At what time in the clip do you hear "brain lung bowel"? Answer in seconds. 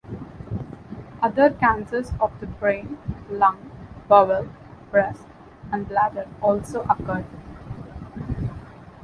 2.47-4.49